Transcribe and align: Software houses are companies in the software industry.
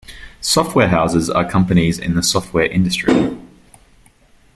Software 0.41 0.87
houses 0.87 1.29
are 1.29 1.47
companies 1.47 1.99
in 1.99 2.15
the 2.15 2.23
software 2.23 2.65
industry. 2.65 3.37